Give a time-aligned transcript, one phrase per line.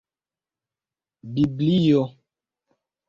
[1.33, 2.01] biblio